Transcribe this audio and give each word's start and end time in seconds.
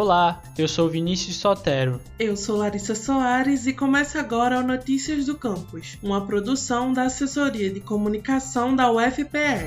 Olá, 0.00 0.40
eu 0.56 0.68
sou 0.68 0.88
Vinícius 0.88 1.38
Sotero. 1.38 2.00
Eu 2.20 2.36
sou 2.36 2.58
Larissa 2.58 2.94
Soares 2.94 3.66
e 3.66 3.72
começa 3.72 4.20
agora 4.20 4.60
o 4.60 4.62
Notícias 4.62 5.26
do 5.26 5.36
Campus, 5.36 5.98
uma 6.00 6.24
produção 6.24 6.92
da 6.92 7.02
Assessoria 7.02 7.68
de 7.68 7.80
Comunicação 7.80 8.76
da 8.76 8.92
UFPE. 8.92 9.66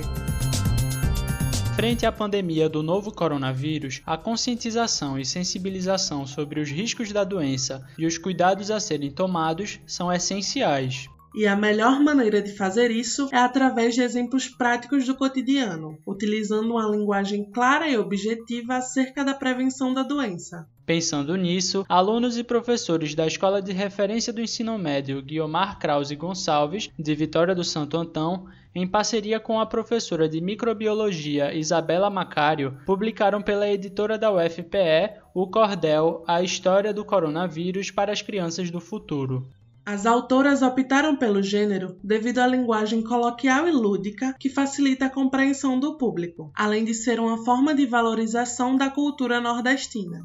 Frente 1.76 2.06
à 2.06 2.14
pandemia 2.14 2.70
do 2.70 2.82
novo 2.82 3.12
coronavírus, 3.12 4.02
a 4.06 4.16
conscientização 4.16 5.20
e 5.20 5.26
sensibilização 5.26 6.26
sobre 6.26 6.62
os 6.62 6.72
riscos 6.72 7.12
da 7.12 7.26
doença 7.26 7.86
e 7.98 8.06
os 8.06 8.18
cuidados 8.18 8.72
a 8.72 8.80
serem 8.80 9.12
tomados 9.12 9.82
são 9.86 10.10
essenciais. 10.10 11.10
E 11.34 11.48
a 11.48 11.56
melhor 11.56 12.02
maneira 12.02 12.42
de 12.42 12.52
fazer 12.52 12.92
isso 12.92 13.30
é 13.32 13.38
através 13.38 13.96
de 13.96 14.02
exemplos 14.02 14.50
práticos 14.50 15.06
do 15.06 15.16
cotidiano, 15.16 15.98
utilizando 16.06 16.72
uma 16.72 16.90
linguagem 16.90 17.50
clara 17.52 17.88
e 17.88 17.98
objetiva 17.98 18.76
acerca 18.76 19.24
da 19.24 19.34
prevenção 19.34 19.94
da 19.94 20.04
doença. 20.04 20.68
Pensando 20.86 21.38
nisso, 21.38 21.86
alunos 21.88 22.38
e 22.38 22.44
professores 22.44 23.16
da 23.16 23.26
Escola 23.26 23.62
de 23.62 23.72
Referência 23.72 24.34
do 24.34 24.42
Ensino 24.42 24.78
Médio 24.78 25.22
Guiomar 25.22 25.80
Krause 25.80 26.16
Gonçalves, 26.18 26.90
de 27.00 27.16
Vitória 27.16 27.56
do 27.56 27.64
Santo 27.64 27.96
Antão, 27.96 28.48
em 28.76 28.86
parceria 28.86 29.40
com 29.40 29.58
a 29.58 29.66
professora 29.66 30.28
de 30.28 30.42
microbiologia 30.42 31.54
Isabela 31.54 32.10
Macário, 32.10 32.78
publicaram 32.86 33.42
pela 33.42 33.70
editora 33.70 34.18
da 34.18 34.32
UFPE 34.34 35.22
o 35.34 35.48
Cordel 35.48 36.26
A 36.28 36.42
História 36.42 36.94
do 36.94 37.06
Coronavírus 37.06 37.90
para 37.90 38.12
as 38.12 38.22
Crianças 38.22 38.70
do 38.70 38.82
Futuro. 38.82 39.48
As 39.84 40.06
autoras 40.06 40.62
optaram 40.62 41.16
pelo 41.16 41.42
gênero 41.42 41.98
devido 42.04 42.38
à 42.38 42.46
linguagem 42.46 43.02
coloquial 43.02 43.68
e 43.68 43.72
lúdica 43.72 44.36
que 44.40 44.48
facilita 44.48 45.06
a 45.06 45.10
compreensão 45.10 45.80
do 45.80 45.98
público, 45.98 46.52
além 46.56 46.86
de 46.86 46.94
ser 46.94 47.20
uma 47.20 47.44
forma 47.44 47.74
de 47.74 47.88
valorização 47.88 48.76
da 48.76 48.92
cultura 48.92 49.42
nordestina. 49.42 50.22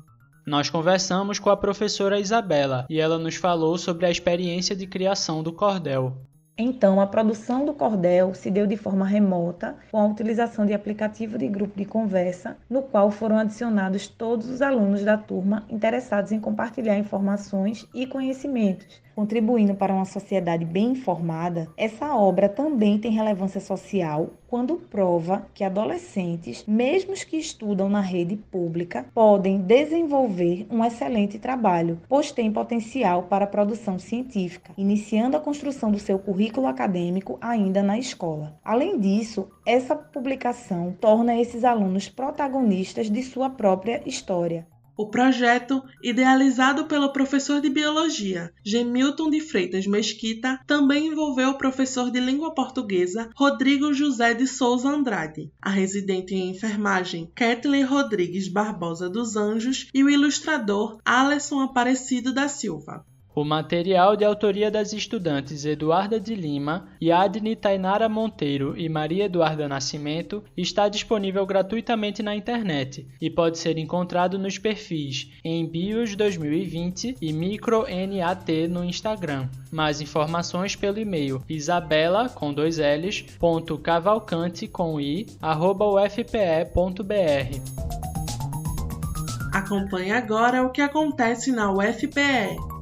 Nós 0.46 0.68
conversamos 0.68 1.38
com 1.38 1.48
a 1.48 1.56
professora 1.56 2.20
Isabela 2.20 2.86
e 2.90 3.00
ela 3.00 3.18
nos 3.18 3.36
falou 3.36 3.78
sobre 3.78 4.04
a 4.04 4.10
experiência 4.10 4.76
de 4.76 4.86
criação 4.86 5.42
do 5.42 5.52
cordel. 5.52 6.16
Então, 6.58 7.00
a 7.00 7.06
produção 7.06 7.64
do 7.66 7.74
cordel 7.74 8.34
se 8.34 8.50
deu 8.50 8.66
de 8.66 8.76
forma 8.76 9.06
remota, 9.06 9.76
com 9.90 9.98
a 9.98 10.06
utilização 10.06 10.64
de 10.64 10.72
aplicativo 10.72 11.36
de 11.36 11.48
grupo 11.48 11.76
de 11.76 11.84
conversa, 11.84 12.56
no 12.68 12.82
qual 12.82 13.10
foram 13.10 13.38
adicionados 13.38 14.06
todos 14.06 14.48
os 14.48 14.62
alunos 14.62 15.02
da 15.02 15.18
turma 15.18 15.64
interessados 15.68 16.30
em 16.30 16.40
compartilhar 16.40 16.96
informações 16.96 17.86
e 17.94 18.06
conhecimentos, 18.06 19.02
contribuindo 19.16 19.74
para 19.74 19.94
uma 19.94 20.04
sociedade 20.04 20.66
bem 20.66 20.90
informada, 20.90 21.68
essa 21.74 22.14
obra 22.14 22.50
também 22.50 22.98
tem 22.98 23.10
relevância 23.10 23.62
social 23.62 24.28
quando 24.46 24.76
prova 24.76 25.46
que 25.54 25.64
adolescentes, 25.64 26.64
mesmo 26.68 27.12
os 27.12 27.24
que 27.24 27.36
estudam 27.36 27.88
na 27.88 28.00
rede 28.00 28.36
pública, 28.36 29.06
podem 29.14 29.58
desenvolver 29.58 30.66
um 30.70 30.84
excelente 30.84 31.38
trabalho, 31.38 31.98
pois 32.08 32.30
têm 32.30 32.52
potencial 32.52 33.24
para 33.24 33.44
a 33.44 33.48
produção 33.48 33.98
científica, 33.98 34.72
iniciando 34.76 35.36
a 35.36 35.40
construção 35.40 35.90
do 35.90 35.98
seu 35.98 36.18
currículo 36.18 36.66
acadêmico 36.66 37.38
ainda 37.40 37.82
na 37.82 37.98
escola. 37.98 38.58
Além 38.62 39.00
disso, 39.00 39.48
essa 39.64 39.96
publicação 39.96 40.94
torna 41.00 41.40
esses 41.40 41.64
alunos 41.64 42.08
protagonistas 42.08 43.10
de 43.10 43.22
sua 43.22 43.48
própria 43.48 44.02
história, 44.06 44.66
o 44.96 45.08
projeto, 45.08 45.82
idealizado 46.02 46.86
pelo 46.86 47.12
professor 47.12 47.60
de 47.60 47.68
biologia 47.68 48.52
Gemilton 48.64 49.28
de 49.28 49.40
Freitas 49.40 49.86
Mesquita, 49.86 50.58
também 50.66 51.08
envolveu 51.08 51.50
o 51.50 51.58
professor 51.58 52.10
de 52.10 52.18
língua 52.18 52.54
portuguesa 52.54 53.30
Rodrigo 53.34 53.92
José 53.92 54.34
de 54.34 54.46
Souza 54.46 54.88
Andrade, 54.88 55.50
a 55.60 55.70
residente 55.70 56.34
em 56.34 56.50
enfermagem 56.50 57.30
Kathleen 57.34 57.84
Rodrigues 57.84 58.48
Barbosa 58.48 59.08
dos 59.08 59.36
Anjos 59.36 59.88
e 59.92 60.02
o 60.02 60.08
ilustrador 60.08 60.98
Alisson 61.04 61.60
Aparecido 61.60 62.32
da 62.32 62.48
Silva. 62.48 63.04
O 63.36 63.44
material 63.44 64.16
de 64.16 64.24
autoria 64.24 64.70
das 64.70 64.94
estudantes 64.94 65.66
Eduarda 65.66 66.18
de 66.18 66.34
Lima, 66.34 66.88
Yadne 67.02 67.54
Tainara 67.54 68.08
Monteiro 68.08 68.74
e 68.78 68.88
Maria 68.88 69.26
Eduarda 69.26 69.68
Nascimento 69.68 70.42
está 70.56 70.88
disponível 70.88 71.44
gratuitamente 71.44 72.22
na 72.22 72.34
internet 72.34 73.06
e 73.20 73.28
pode 73.28 73.58
ser 73.58 73.76
encontrado 73.76 74.38
nos 74.38 74.56
perfis 74.56 75.30
em 75.44 75.66
Bios 75.66 76.16
2020 76.16 77.18
e 77.20 77.30
MicroNAT 77.30 78.68
no 78.70 78.82
Instagram. 78.82 79.50
Mais 79.70 80.00
informações 80.00 80.74
pelo 80.74 80.98
e-mail 80.98 81.42
isabela 81.46 82.30
com 82.30 82.54
dois 82.54 82.78
L's, 82.78 83.20
ponto 83.38 83.76
cavalcante 83.76 84.66
com 84.66 84.98
i, 84.98 85.26
arroba 85.42 85.84
ufpe.br. 85.84 86.70
Acompanhe 89.52 90.12
agora 90.12 90.62
o 90.62 90.70
que 90.70 90.80
acontece 90.80 91.52
na 91.52 91.70
UFPE. 91.70 92.75